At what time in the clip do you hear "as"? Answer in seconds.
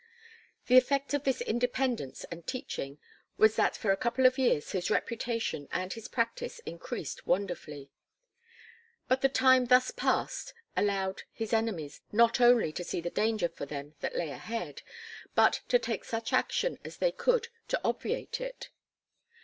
16.83-16.97